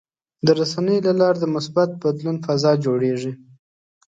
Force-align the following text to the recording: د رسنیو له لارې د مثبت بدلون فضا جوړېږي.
د 0.45 0.47
رسنیو 0.59 1.05
له 1.07 1.13
لارې 1.21 1.39
د 1.41 1.45
مثبت 1.55 1.89
بدلون 2.03 2.37
فضا 2.45 2.71
جوړېږي. 2.85 3.31